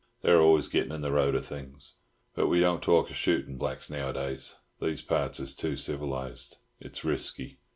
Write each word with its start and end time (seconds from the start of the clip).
They're 0.23 0.41
always 0.41 0.67
gettin' 0.67 0.91
in 0.91 1.01
the 1.01 1.11
road 1.11 1.35
of 1.35 1.45
things. 1.45 1.97
But 2.33 2.47
we 2.47 2.59
don't 2.59 2.81
talk 2.81 3.11
of 3.11 3.15
shootin' 3.15 3.57
blacks 3.59 3.87
nowadays 3.87 4.57
These 4.81 5.03
parts 5.03 5.39
is 5.39 5.53
too 5.55 5.75
civilised—it's 5.77 7.05
risky. 7.05 7.59